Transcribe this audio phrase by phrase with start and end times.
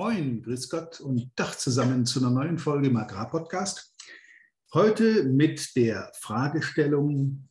[0.00, 3.96] Moin, grüß Gott und Tag zusammen zu einer neuen Folge im Agrarpodcast.
[4.72, 7.48] Heute mit der Fragestellung,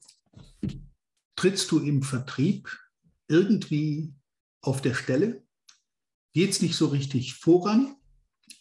[1.35, 2.73] trittst du im Vertrieb
[3.27, 4.13] irgendwie
[4.61, 5.45] auf der Stelle?
[6.31, 7.97] Geht es nicht so richtig voran?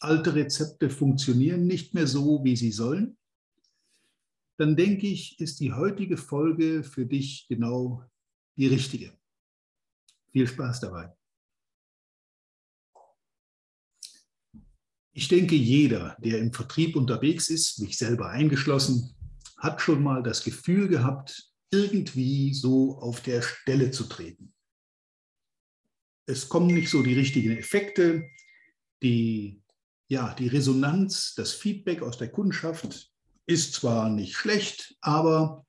[0.00, 3.16] Alte Rezepte funktionieren nicht mehr so, wie sie sollen?
[4.58, 8.02] Dann denke ich, ist die heutige Folge für dich genau
[8.56, 9.16] die richtige.
[10.32, 11.16] Viel Spaß dabei.
[15.16, 19.14] Ich denke, jeder, der im Vertrieb unterwegs ist, mich selber eingeschlossen,
[19.56, 24.52] hat schon mal das Gefühl gehabt, irgendwie so auf der Stelle zu treten.
[26.26, 28.28] Es kommen nicht so die richtigen Effekte,
[29.02, 29.62] die,
[30.08, 33.10] ja, die Resonanz, das Feedback aus der Kundschaft
[33.46, 35.64] ist zwar nicht schlecht, aber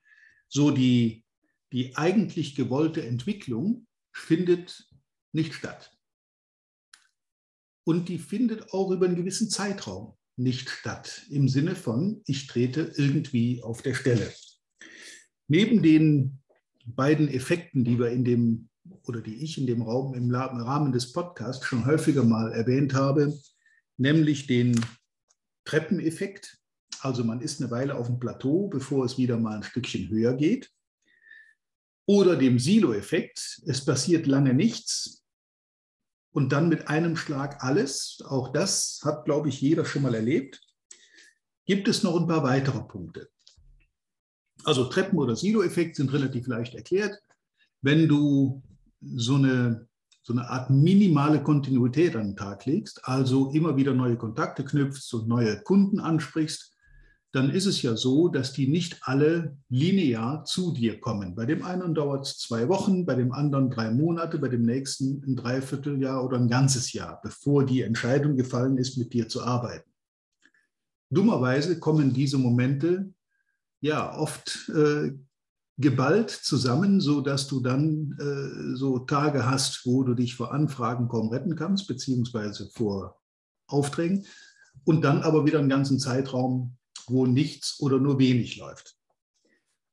[0.48, 1.24] so die,
[1.72, 4.90] die eigentlich gewollte Entwicklung findet
[5.32, 5.97] nicht statt.
[7.88, 12.92] Und die findet auch über einen gewissen Zeitraum nicht statt, im Sinne von, ich trete
[12.96, 14.30] irgendwie auf der Stelle.
[15.46, 16.42] Neben den
[16.84, 18.68] beiden Effekten, die wir in dem
[19.04, 23.32] oder die ich in dem Raum im Rahmen des Podcasts schon häufiger mal erwähnt habe,
[23.96, 24.78] nämlich den
[25.64, 26.58] Treppeneffekt.
[27.00, 30.34] Also man ist eine Weile auf dem Plateau, bevor es wieder mal ein Stückchen höher
[30.34, 30.70] geht.
[32.04, 33.62] Oder dem Silo-Effekt.
[33.64, 35.24] Es passiert lange nichts,
[36.32, 38.22] und dann mit einem Schlag alles.
[38.26, 40.60] Auch das hat, glaube ich, jeder schon mal erlebt.
[41.64, 43.28] Gibt es noch ein paar weitere Punkte?
[44.64, 47.18] Also Treppen- oder Silo-Effekt sind relativ leicht erklärt.
[47.80, 48.62] Wenn du
[49.00, 49.86] so eine,
[50.22, 55.12] so eine Art minimale Kontinuität an den Tag legst, also immer wieder neue Kontakte knüpfst
[55.14, 56.74] und neue Kunden ansprichst,
[57.32, 61.34] dann ist es ja so, dass die nicht alle linear zu dir kommen.
[61.34, 65.22] Bei dem einen dauert es zwei Wochen, bei dem anderen drei Monate, bei dem nächsten
[65.24, 69.90] ein Dreivierteljahr oder ein ganzes Jahr, bevor die Entscheidung gefallen ist, mit dir zu arbeiten.
[71.10, 73.12] Dummerweise kommen diese Momente
[73.80, 75.12] ja oft äh,
[75.76, 81.08] geballt zusammen, so dass du dann äh, so Tage hast, wo du dich vor Anfragen
[81.08, 83.20] kaum retten kannst, beziehungsweise vor
[83.66, 84.26] Aufträgen
[84.84, 86.76] und dann aber wieder einen ganzen Zeitraum
[87.10, 88.96] wo nichts oder nur wenig läuft.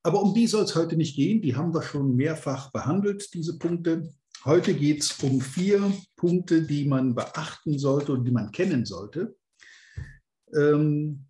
[0.04, 1.42] Aber um die soll es heute nicht gehen.
[1.42, 4.14] Die haben wir schon mehrfach behandelt, diese Punkte.
[4.44, 9.36] Heute geht es um vier Punkte, die man beachten sollte und die man kennen sollte.
[10.54, 11.26] Ähm,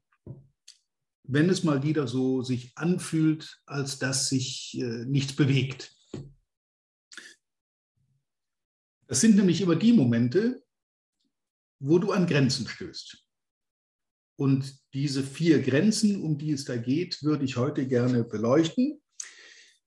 [1.23, 5.95] wenn es mal wieder so sich anfühlt, als dass sich äh, nichts bewegt.
[9.07, 10.63] Das sind nämlich immer die Momente,
[11.79, 13.24] wo du an Grenzen stößt.
[14.37, 19.01] Und diese vier Grenzen, um die es da geht, würde ich heute gerne beleuchten.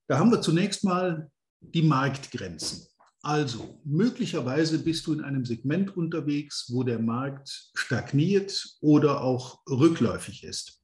[0.07, 2.87] Da haben wir zunächst mal die Marktgrenzen.
[3.21, 10.45] Also möglicherweise bist du in einem Segment unterwegs, wo der Markt stagniert oder auch rückläufig
[10.45, 10.81] ist.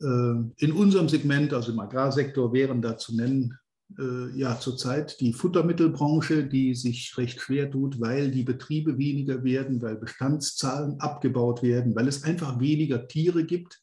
[0.00, 3.56] Äh, in unserem Segment, also im Agrarsektor, wären da zu nennen
[3.96, 9.96] ja zurzeit die Futtermittelbranche, die sich recht schwer tut, weil die Betriebe weniger werden, weil
[9.96, 13.82] Bestandszahlen abgebaut werden, weil es einfach weniger Tiere gibt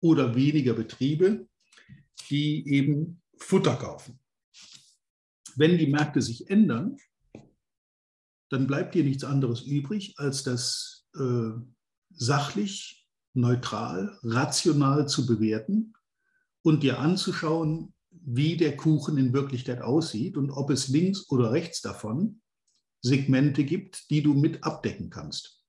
[0.00, 1.48] oder weniger Betriebe,
[2.28, 4.20] die eben Futter kaufen.
[5.56, 6.96] Wenn die Märkte sich ändern,
[8.50, 11.50] dann bleibt dir nichts anderes übrig, als das äh,
[12.10, 15.94] sachlich, neutral, rational zu bewerten
[16.62, 21.80] und dir anzuschauen, wie der Kuchen in Wirklichkeit aussieht und ob es links oder rechts
[21.80, 22.40] davon
[23.02, 25.64] Segmente gibt, die du mit abdecken kannst.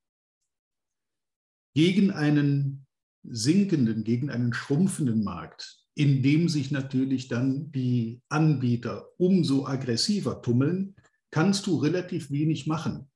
[1.74, 2.86] Gegen einen
[3.24, 10.96] sinkenden, gegen einen schrumpfenden Markt, in dem sich natürlich dann die Anbieter umso aggressiver tummeln,
[11.30, 13.10] kannst du relativ wenig machen.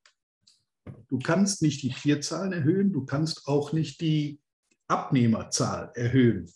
[1.10, 4.40] Du kannst nicht die Tierzahlen erhöhen, du kannst auch nicht die
[4.88, 6.50] Abnehmerzahl erhöhen.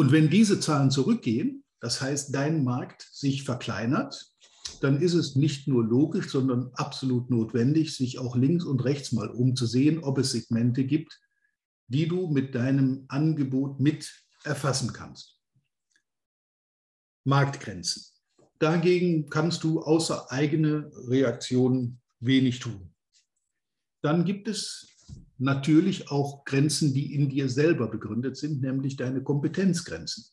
[0.00, 4.32] Und wenn diese Zahlen zurückgehen, das heißt, dein Markt sich verkleinert,
[4.80, 9.28] dann ist es nicht nur logisch, sondern absolut notwendig, sich auch links und rechts mal
[9.28, 11.20] umzusehen, ob es Segmente gibt,
[11.88, 14.10] die du mit deinem Angebot mit
[14.42, 15.38] erfassen kannst.
[17.24, 18.02] Marktgrenzen.
[18.58, 22.94] Dagegen kannst du außer eigene Reaktionen wenig tun.
[24.00, 24.88] Dann gibt es
[25.40, 30.26] natürlich auch Grenzen, die in dir selber begründet sind, nämlich deine Kompetenzgrenzen.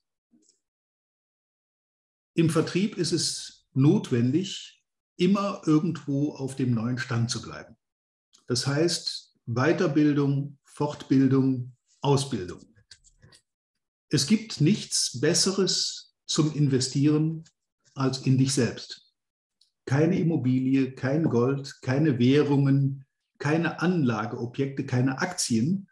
[2.35, 4.83] Im Vertrieb ist es notwendig,
[5.17, 7.75] immer irgendwo auf dem neuen Stand zu bleiben.
[8.47, 12.61] Das heißt Weiterbildung, Fortbildung, Ausbildung.
[14.09, 17.43] Es gibt nichts Besseres zum Investieren
[17.95, 19.07] als in dich selbst.
[19.87, 23.05] keine Immobilie, kein Gold, keine Währungen,
[23.39, 25.87] keine Anlageobjekte, keine Aktien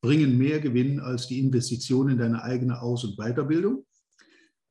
[0.00, 3.86] bringen mehr Gewinn als die Investition in deine eigene Aus- und Weiterbildung,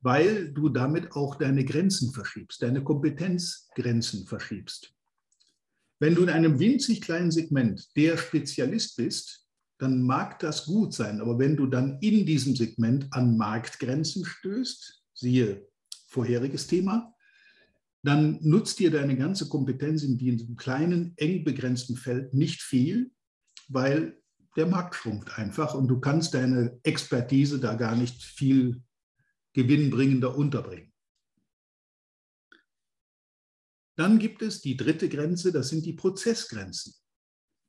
[0.00, 4.92] weil du damit auch deine Grenzen verschiebst, deine Kompetenzgrenzen verschiebst.
[5.98, 9.46] Wenn du in einem winzig kleinen Segment der Spezialist bist,
[9.78, 15.02] dann mag das gut sein, aber wenn du dann in diesem Segment an Marktgrenzen stößt,
[15.12, 15.66] siehe
[16.08, 17.14] vorheriges Thema,
[18.06, 23.10] dann nutzt dir deine ganze Kompetenz in diesem kleinen, eng begrenzten Feld nicht viel,
[23.68, 24.22] weil
[24.56, 28.80] der Markt schrumpft einfach und du kannst deine Expertise da gar nicht viel
[29.54, 30.92] gewinnbringender unterbringen.
[33.98, 36.94] Dann gibt es die dritte Grenze, das sind die Prozessgrenzen.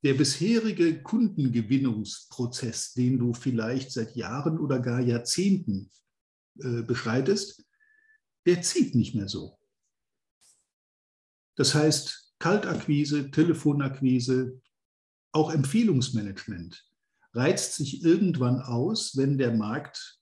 [0.04, 5.90] Der bisherige Kundengewinnungsprozess, den du vielleicht seit Jahren oder gar Jahrzehnten
[6.60, 7.66] äh, beschreitest,
[8.46, 9.57] der zieht nicht mehr so.
[11.58, 14.62] Das heißt, Kaltakquise, Telefonakquise,
[15.34, 16.86] auch Empfehlungsmanagement
[17.34, 20.20] reizt sich irgendwann aus, wenn der Markt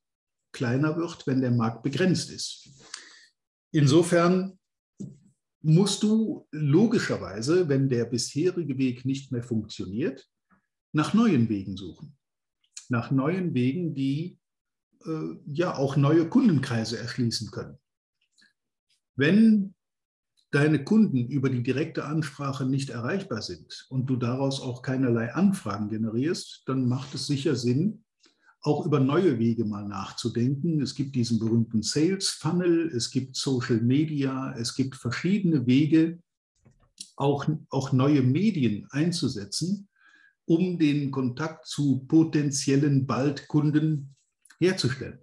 [0.51, 2.69] kleiner wird, wenn der Markt begrenzt ist.
[3.71, 4.57] Insofern
[5.61, 10.27] musst du logischerweise, wenn der bisherige Weg nicht mehr funktioniert,
[10.93, 12.17] nach neuen Wegen suchen.
[12.88, 14.39] Nach neuen Wegen, die
[15.05, 17.77] äh, ja auch neue Kundenkreise erschließen können.
[19.15, 19.75] Wenn
[20.55, 25.89] deine Kunden über die direkte Ansprache nicht erreichbar sind und du daraus auch keinerlei Anfragen
[25.89, 28.05] generierst, dann macht es sicher Sinn,
[28.61, 30.81] auch über neue Wege mal nachzudenken.
[30.81, 36.19] Es gibt diesen berühmten Sales Funnel, es gibt Social Media, es gibt verschiedene Wege,
[37.17, 39.89] auch, auch neue Medien einzusetzen,
[40.45, 44.15] um den Kontakt zu potenziellen Baldkunden
[44.59, 45.19] herzustellen.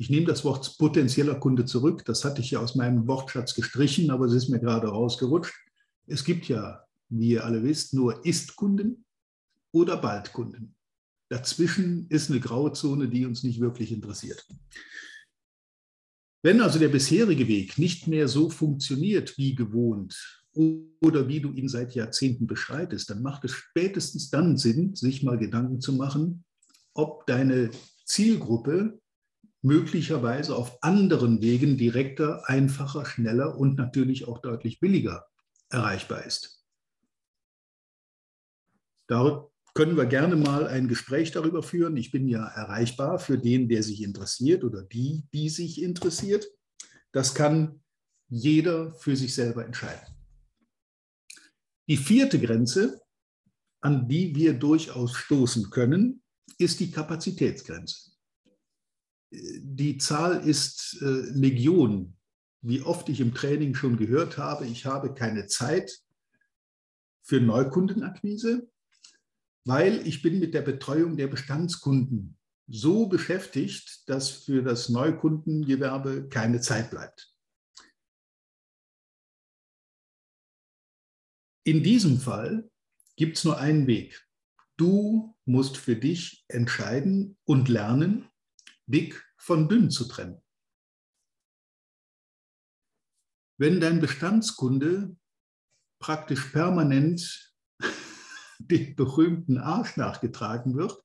[0.00, 2.06] Ich nehme das Wort potenzieller Kunde zurück.
[2.06, 5.52] Das hatte ich ja aus meinem Wortschatz gestrichen, aber es ist mir gerade rausgerutscht.
[6.06, 9.04] Es gibt ja, wie ihr alle wisst, nur Ist-Kunden
[9.72, 10.74] oder Bald-Kunden.
[11.28, 14.48] Dazwischen ist eine graue Zone, die uns nicht wirklich interessiert.
[16.42, 21.68] Wenn also der bisherige Weg nicht mehr so funktioniert wie gewohnt oder wie du ihn
[21.68, 26.46] seit Jahrzehnten beschreitest, dann macht es spätestens dann Sinn, sich mal Gedanken zu machen,
[26.94, 27.70] ob deine
[28.06, 28.99] Zielgruppe
[29.62, 35.26] möglicherweise auf anderen Wegen direkter, einfacher, schneller und natürlich auch deutlich billiger
[35.68, 36.64] erreichbar ist.
[39.06, 41.96] Da können wir gerne mal ein Gespräch darüber führen.
[41.96, 46.46] Ich bin ja erreichbar für den, der sich interessiert oder die, die sich interessiert.
[47.12, 47.82] Das kann
[48.28, 50.14] jeder für sich selber entscheiden.
[51.88, 53.00] Die vierte Grenze,
[53.80, 56.22] an die wir durchaus stoßen können,
[56.58, 58.09] ist die Kapazitätsgrenze
[59.30, 62.16] die Zahl ist äh, Legion.
[62.62, 66.02] Wie oft ich im Training schon gehört habe, ich habe keine Zeit
[67.22, 68.68] für Neukundenakquise,
[69.64, 72.36] weil ich bin mit der Betreuung der Bestandskunden
[72.66, 77.34] so beschäftigt, dass für das Neukundengewerbe keine Zeit bleibt.
[81.64, 82.70] In diesem Fall
[83.16, 84.26] gibt es nur einen Weg.
[84.76, 88.29] Du musst für dich entscheiden und lernen,
[88.90, 90.42] dick von dünn zu trennen.
[93.58, 95.16] Wenn dein Bestandskunde
[96.00, 97.54] praktisch permanent
[98.58, 101.02] den berühmten Arsch nachgetragen wird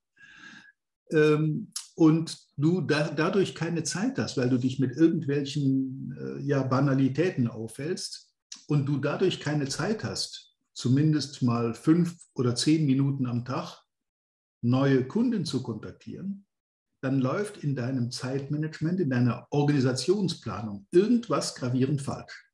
[1.10, 6.62] ähm, und du da, dadurch keine Zeit hast, weil du dich mit irgendwelchen äh, ja,
[6.62, 8.34] Banalitäten aufhältst
[8.68, 13.82] und du dadurch keine Zeit hast, zumindest mal fünf oder zehn Minuten am Tag
[14.62, 16.46] neue Kunden zu kontaktieren,
[17.02, 22.46] dann läuft in deinem Zeitmanagement, in deiner Organisationsplanung irgendwas gravierend falsch.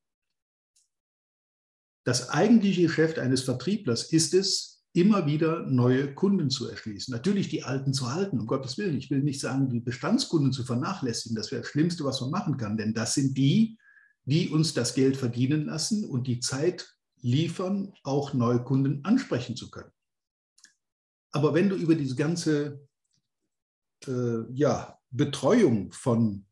[2.04, 7.12] Das eigentliche Geschäft eines Vertrieblers ist es, immer wieder neue Kunden zu erschließen.
[7.12, 8.98] Natürlich die alten zu halten, um Gottes Willen.
[8.98, 11.34] Ich will nicht sagen, die Bestandskunden zu vernachlässigen.
[11.34, 12.76] Das wäre das Schlimmste, was man machen kann.
[12.76, 13.78] Denn das sind die,
[14.24, 19.70] die uns das Geld verdienen lassen und die Zeit liefern, auch neue Kunden ansprechen zu
[19.70, 19.90] können.
[21.30, 22.86] Aber wenn du über diese ganze
[24.06, 26.46] ja, Betreuung von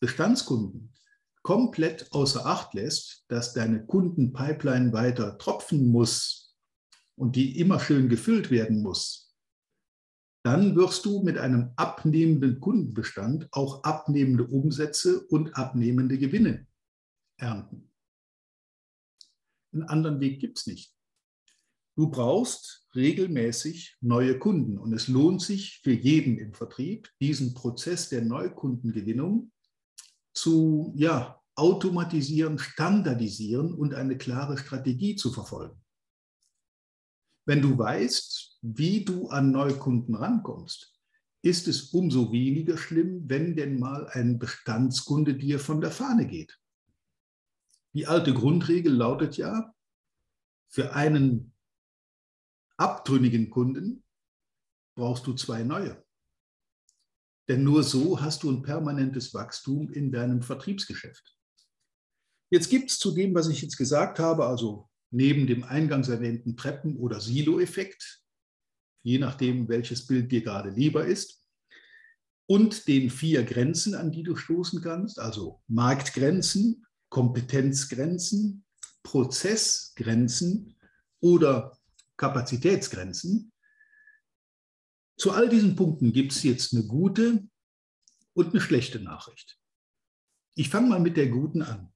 [0.00, 0.94] Bestandskunden
[1.44, 6.56] komplett außer Acht lässt, dass deine Kundenpipeline weiter tropfen muss
[7.16, 9.36] und die immer schön gefüllt werden muss,
[10.42, 16.66] dann wirst du mit einem abnehmenden Kundenbestand auch abnehmende Umsätze und abnehmende Gewinne
[17.38, 17.90] ernten.
[19.72, 20.93] Einen anderen Weg gibt es nicht.
[21.96, 28.08] Du brauchst regelmäßig neue Kunden und es lohnt sich für jeden im Vertrieb, diesen Prozess
[28.08, 29.52] der Neukundengewinnung
[30.32, 35.80] zu, ja, automatisieren, standardisieren und eine klare Strategie zu verfolgen.
[37.46, 40.98] Wenn du weißt, wie du an Neukunden rankommst,
[41.42, 46.58] ist es umso weniger schlimm, wenn denn mal ein Bestandskunde dir von der Fahne geht.
[47.92, 49.72] Die alte Grundregel lautet ja,
[50.68, 51.53] für einen
[52.76, 54.04] abtrünnigen Kunden
[54.96, 56.02] brauchst du zwei neue.
[57.48, 61.36] Denn nur so hast du ein permanentes Wachstum in deinem Vertriebsgeschäft.
[62.50, 66.56] Jetzt gibt es zu dem, was ich jetzt gesagt habe, also neben dem eingangs erwähnten
[66.56, 68.22] Treppen- oder Silo-Effekt,
[69.02, 71.42] je nachdem, welches Bild dir gerade lieber ist,
[72.46, 78.64] und den vier Grenzen, an die du stoßen kannst, also Marktgrenzen, Kompetenzgrenzen,
[79.02, 80.76] Prozessgrenzen
[81.20, 81.78] oder
[82.16, 83.52] Kapazitätsgrenzen.
[85.16, 87.46] Zu all diesen Punkten gibt es jetzt eine gute
[88.34, 89.58] und eine schlechte Nachricht.
[90.56, 91.92] Ich fange mal mit der guten an.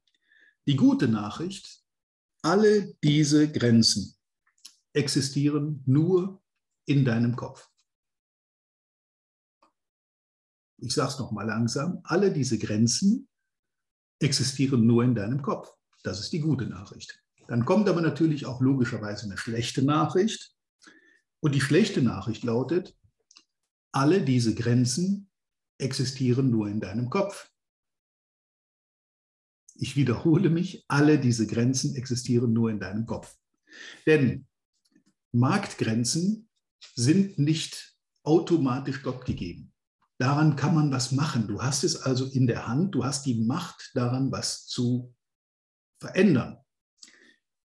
[0.66, 1.82] Die gute Nachricht,
[2.42, 4.16] alle diese Grenzen
[4.92, 6.42] existieren nur
[6.86, 7.68] in deinem Kopf.
[10.80, 13.28] Ich sage es nochmal langsam, alle diese Grenzen
[14.20, 15.72] existieren nur in deinem Kopf.
[16.02, 17.22] Das ist die gute Nachricht.
[17.48, 20.54] Dann kommt aber natürlich auch logischerweise eine schlechte Nachricht.
[21.40, 22.96] Und die schlechte Nachricht lautet,
[23.90, 25.30] alle diese Grenzen
[25.78, 27.50] existieren nur in deinem Kopf.
[29.74, 33.36] Ich wiederhole mich, alle diese Grenzen existieren nur in deinem Kopf.
[34.06, 34.46] Denn
[35.32, 36.50] Marktgrenzen
[36.94, 39.72] sind nicht automatisch Gott gegeben.
[40.18, 41.46] Daran kann man was machen.
[41.46, 45.14] Du hast es also in der Hand, du hast die Macht daran, was zu
[46.00, 46.58] verändern.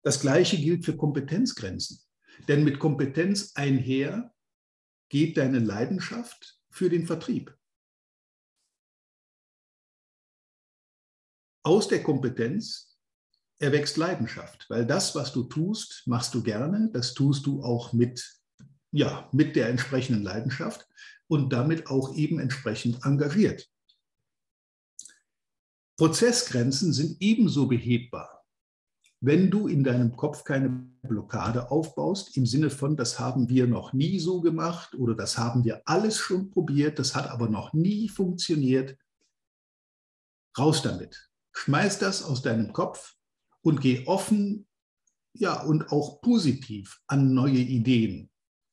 [0.03, 1.99] Das Gleiche gilt für Kompetenzgrenzen.
[2.47, 4.33] Denn mit Kompetenz einher
[5.09, 7.57] geht deine Leidenschaft für den Vertrieb.
[11.65, 12.97] Aus der Kompetenz
[13.59, 18.41] erwächst Leidenschaft, weil das, was du tust, machst du gerne, das tust du auch mit,
[18.91, 20.85] ja, mit der entsprechenden Leidenschaft
[21.27, 23.69] und damit auch eben entsprechend engagiert.
[25.95, 28.32] Prozessgrenzen sind ebenso behebbar,
[29.25, 30.69] wenn du in deinem Kopf keine
[31.01, 35.63] Blockade aufbaust, im Sinne von, das haben wir noch nie so gemacht oder das haben
[35.63, 38.97] wir alles schon probiert, das hat aber noch nie funktioniert.
[40.57, 41.31] Raus damit.
[41.53, 43.15] Schmeiß das aus deinem Kopf
[43.61, 44.67] und geh offen,
[45.31, 48.29] ja, und auch positiv an neue Ideen.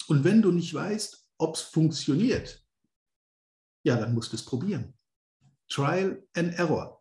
[0.08, 2.66] Und wenn du nicht weißt, ob es funktioniert,
[3.84, 4.94] ja, dann musst du es probieren.
[5.68, 6.99] Trial and Error.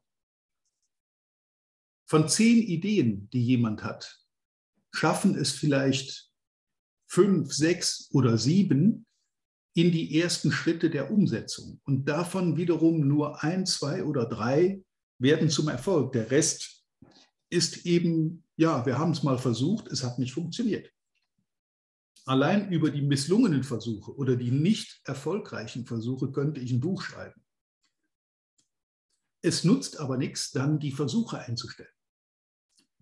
[2.09, 4.19] Von zehn Ideen, die jemand hat,
[4.91, 6.31] schaffen es vielleicht
[7.05, 9.05] fünf, sechs oder sieben
[9.75, 11.79] in die ersten Schritte der Umsetzung.
[11.83, 14.83] Und davon wiederum nur ein, zwei oder drei
[15.19, 16.13] werden zum Erfolg.
[16.13, 16.83] Der Rest
[17.51, 20.91] ist eben, ja, wir haben es mal versucht, es hat nicht funktioniert.
[22.25, 27.39] Allein über die misslungenen Versuche oder die nicht erfolgreichen Versuche könnte ich ein Buch schreiben.
[29.43, 31.93] Es nutzt aber nichts, dann die Versuche einzustellen.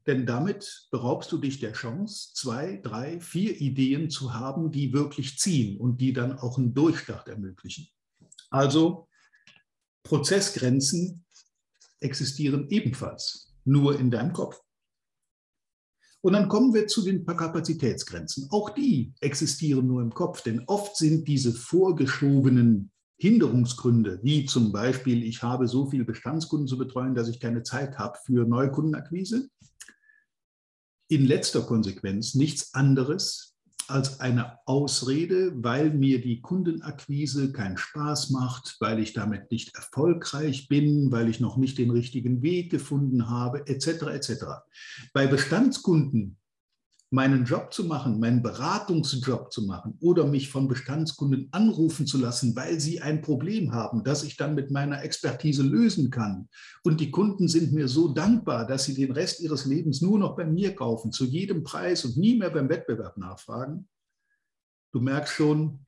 [0.08, 5.38] Denn damit beraubst du dich der Chance, zwei, drei, vier Ideen zu haben, die wirklich
[5.38, 7.90] ziehen und die dann auch einen Durchstart ermöglichen.
[8.50, 9.10] Also
[10.04, 11.26] Prozessgrenzen
[12.00, 14.62] existieren ebenfalls nur in deinem Kopf.
[16.22, 18.48] Und dann kommen wir zu den Kapazitätsgrenzen.
[18.50, 25.24] Auch die existieren nur im Kopf, denn oft sind diese vorgeschobenen Hinderungsgründe, wie zum Beispiel,
[25.24, 29.50] ich habe so viele Bestandskunden zu betreuen, dass ich keine Zeit habe für Neukundenakquise,
[31.08, 33.56] in letzter Konsequenz nichts anderes
[33.88, 40.68] als eine Ausrede, weil mir die Kundenakquise keinen Spaß macht, weil ich damit nicht erfolgreich
[40.68, 43.88] bin, weil ich noch nicht den richtigen Weg gefunden habe, etc.
[44.08, 44.46] etc.
[45.14, 46.38] Bei Bestandskunden
[47.10, 52.56] meinen Job zu machen, meinen Beratungsjob zu machen oder mich von Bestandskunden anrufen zu lassen,
[52.56, 56.50] weil sie ein Problem haben, das ich dann mit meiner Expertise lösen kann.
[56.84, 60.36] Und die Kunden sind mir so dankbar, dass sie den Rest ihres Lebens nur noch
[60.36, 63.88] bei mir kaufen, zu jedem Preis und nie mehr beim Wettbewerb nachfragen.
[64.92, 65.86] Du merkst schon,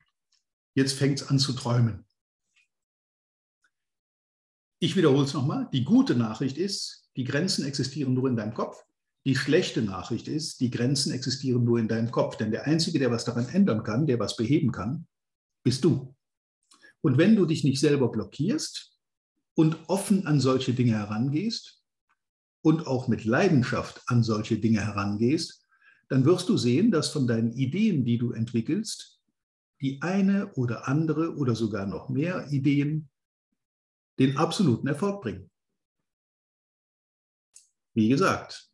[0.74, 2.06] jetzt fängt es an zu träumen.
[4.78, 5.68] Ich wiederhole es nochmal.
[5.74, 8.82] Die gute Nachricht ist, die Grenzen existieren nur in deinem Kopf.
[9.26, 13.10] Die schlechte Nachricht ist, die Grenzen existieren nur in deinem Kopf, denn der Einzige, der
[13.10, 15.06] was daran ändern kann, der was beheben kann,
[15.62, 16.14] bist du.
[17.02, 18.98] Und wenn du dich nicht selber blockierst
[19.54, 21.82] und offen an solche Dinge herangehst
[22.62, 25.66] und auch mit Leidenschaft an solche Dinge herangehst,
[26.08, 29.20] dann wirst du sehen, dass von deinen Ideen, die du entwickelst,
[29.80, 33.08] die eine oder andere oder sogar noch mehr Ideen
[34.18, 35.50] den absoluten Erfolg bringen.
[37.92, 38.69] wie gesagt,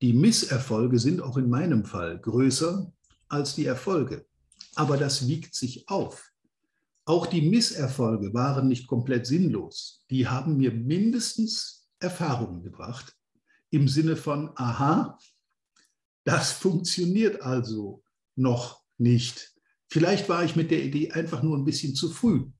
[0.00, 2.92] die Misserfolge sind auch in meinem Fall größer
[3.28, 4.26] als die Erfolge.
[4.74, 6.30] Aber das wiegt sich auf.
[7.04, 10.04] Auch die Misserfolge waren nicht komplett sinnlos.
[10.10, 13.16] Die haben mir mindestens Erfahrungen gebracht
[13.70, 15.18] im Sinne von, aha,
[16.24, 18.02] das funktioniert also
[18.36, 19.54] noch nicht.
[19.88, 22.50] Vielleicht war ich mit der Idee einfach nur ein bisschen zu früh.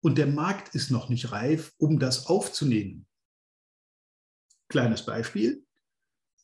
[0.00, 3.06] Und der Markt ist noch nicht reif, um das aufzunehmen.
[4.68, 5.64] Kleines Beispiel.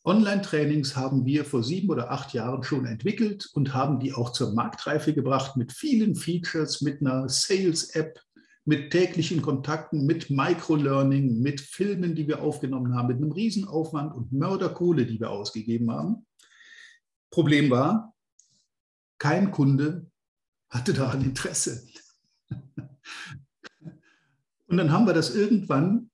[0.03, 4.53] Online-Trainings haben wir vor sieben oder acht Jahren schon entwickelt und haben die auch zur
[4.53, 8.19] Marktreife gebracht mit vielen Features, mit einer Sales-App,
[8.65, 14.31] mit täglichen Kontakten, mit Microlearning, mit Filmen, die wir aufgenommen haben, mit einem Riesenaufwand und
[14.31, 16.25] Mörderkohle, die wir ausgegeben haben.
[17.31, 18.13] Problem war,
[19.19, 20.11] kein Kunde
[20.69, 21.85] hatte daran Interesse.
[24.67, 26.10] Und dann haben wir das irgendwann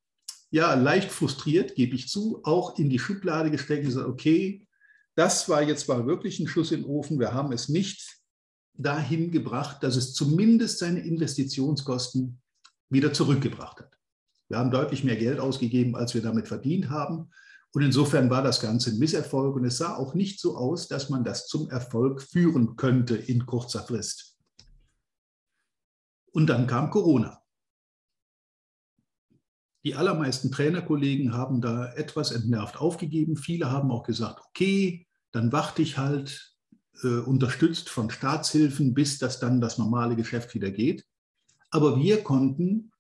[0.49, 4.67] ja, leicht frustriert, gebe ich zu, auch in die Schublade gesteckt und gesagt, okay,
[5.15, 7.19] das war jetzt mal wirklich ein Schuss in den Ofen.
[7.19, 8.17] Wir haben es nicht
[8.73, 12.39] dahin gebracht, dass es zumindest seine Investitionskosten
[12.89, 13.97] wieder zurückgebracht hat.
[14.47, 17.31] Wir haben deutlich mehr Geld ausgegeben, als wir damit verdient haben.
[17.73, 19.55] Und insofern war das Ganze ein Misserfolg.
[19.55, 23.45] Und es sah auch nicht so aus, dass man das zum Erfolg führen könnte in
[23.45, 24.37] kurzer Frist.
[26.31, 27.41] Und dann kam Corona.
[29.87, 33.37] Die allermeisten Trainerkollegen haben da etwas entnervt aufgegeben.
[33.37, 36.57] Viele haben auch gesagt, okay, dann warte ich halt,
[37.03, 41.05] äh, unterstützt von Staatshilfen, bis das dann das normale Geschäft wieder geht.
[41.69, 42.91] Aber wir konnten,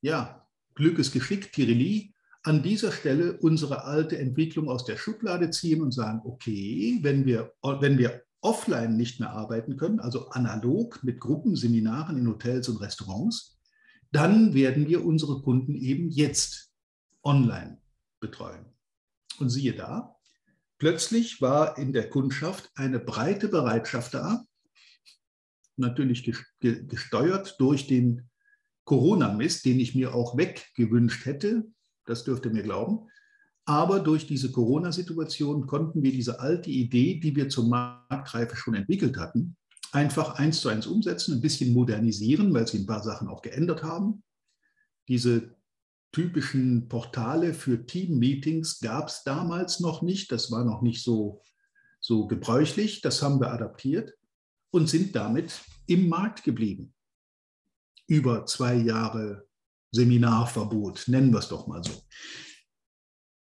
[0.00, 5.82] ja, Glück ist geschickt, Tirili, an dieser Stelle unsere alte Entwicklung aus der Schublade ziehen
[5.82, 11.20] und sagen, okay, wenn wir, wenn wir offline nicht mehr arbeiten können, also analog mit
[11.20, 13.58] Gruppen, Seminaren in Hotels und Restaurants,
[14.14, 16.70] dann werden wir unsere Kunden eben jetzt
[17.24, 17.80] online
[18.20, 18.64] betreuen.
[19.38, 20.14] Und siehe da,
[20.78, 24.44] plötzlich war in der Kundschaft eine breite Bereitschaft da,
[25.76, 28.30] natürlich gesteuert durch den
[28.84, 31.64] Corona-Mist, den ich mir auch weggewünscht hätte,
[32.04, 33.08] das dürft ihr mir glauben.
[33.64, 39.16] Aber durch diese Corona-Situation konnten wir diese alte Idee, die wir zur Marktreife schon entwickelt
[39.16, 39.56] hatten,
[39.94, 43.82] einfach eins zu eins umsetzen, ein bisschen modernisieren, weil sie ein paar Sachen auch geändert
[43.82, 44.22] haben.
[45.08, 45.54] Diese
[46.12, 50.32] typischen Portale für Team-Meetings gab es damals noch nicht.
[50.32, 51.42] Das war noch nicht so,
[52.00, 53.02] so gebräuchlich.
[53.02, 54.12] Das haben wir adaptiert
[54.70, 56.92] und sind damit im Markt geblieben.
[58.06, 59.46] Über zwei Jahre
[59.92, 62.02] Seminarverbot, nennen wir es doch mal so.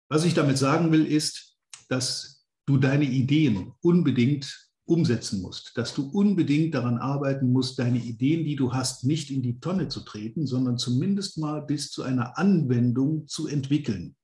[0.09, 6.09] Was ich damit sagen will, ist, dass du deine Ideen unbedingt umsetzen musst, dass du
[6.09, 10.45] unbedingt daran arbeiten musst, deine Ideen, die du hast, nicht in die Tonne zu treten,
[10.47, 14.15] sondern zumindest mal bis zu einer Anwendung zu entwickeln.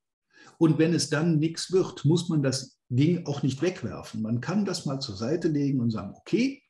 [0.57, 4.21] Und wenn es dann nichts wird, muss man das Ding auch nicht wegwerfen.
[4.21, 6.63] Man kann das mal zur Seite legen und sagen, okay,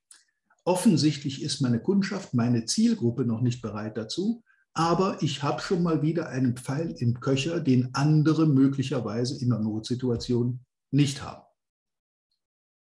[0.66, 6.04] offensichtlich ist meine Kundschaft, meine Zielgruppe noch nicht bereit dazu, aber ich habe schon mal
[6.04, 10.60] wieder einen Pfeil im Köcher, den andere möglicherweise in einer Notsituation
[10.92, 11.47] nicht haben.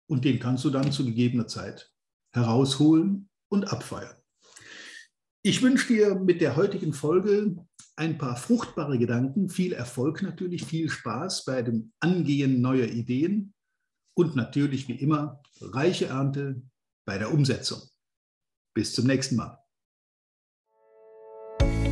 [0.07, 1.91] Und den kannst du dann zu gegebener Zeit
[2.33, 4.15] herausholen und abfeuern.
[5.43, 7.55] Ich wünsche dir mit der heutigen Folge
[7.95, 13.53] ein paar fruchtbare Gedanken, viel Erfolg natürlich, viel Spaß bei dem Angehen neuer Ideen
[14.17, 16.61] und natürlich wie immer reiche Ernte
[17.05, 17.81] bei der Umsetzung.
[18.73, 19.64] Bis zum nächsten Mal.